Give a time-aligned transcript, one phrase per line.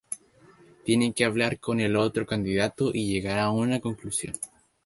[0.83, 4.33] Tienes que hablar con el otro candidato y llegar a una conclusión.